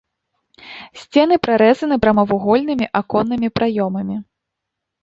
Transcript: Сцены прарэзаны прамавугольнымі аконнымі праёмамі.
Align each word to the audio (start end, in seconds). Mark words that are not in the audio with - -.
Сцены 1.01 1.35
прарэзаны 1.47 1.95
прамавугольнымі 2.07 2.85
аконнымі 3.03 3.47
праёмамі. 3.61 4.15